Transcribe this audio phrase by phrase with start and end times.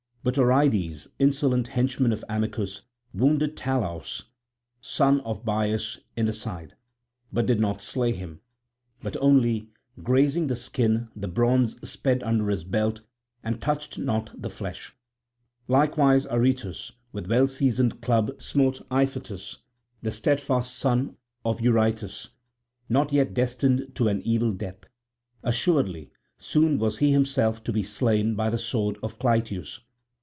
[0.23, 4.25] But Oreides, insolent henchman of Amycus, wounded Talaus
[4.79, 6.75] son of Bias in the side,
[7.33, 8.39] but did not slay him,
[9.01, 9.71] but only
[10.03, 13.01] grazing the skin the bronze sped under his belt
[13.43, 14.95] and touched not the flesh.
[15.67, 19.57] Likewise Aretus with well seasoned club smote Iphitus,
[20.03, 22.29] the steadfast son of Eurytus,
[22.87, 24.83] not yet destined to an evil death;
[25.41, 29.79] assuredly soon was he himself to be slain by the sword of Clytius.